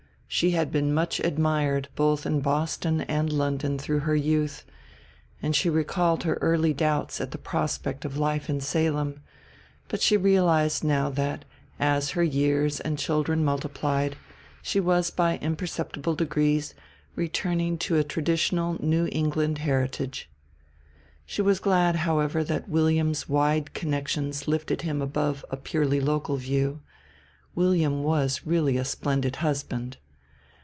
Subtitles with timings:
[0.33, 4.63] She had been much admired both in Boston and London through her youth,
[5.41, 9.21] and she recalled her early doubts at the prospect of life in Salem;
[9.89, 11.43] but she realized now that,
[11.81, 14.15] as her years and children multiplied,
[14.61, 16.75] she was by imperceptible degrees
[17.17, 20.29] returning to a traditional New England heritage.
[21.25, 26.79] She was glad, however, that William's wide connections lifted him above a purely local view;
[27.53, 29.97] William was really a splendid husband.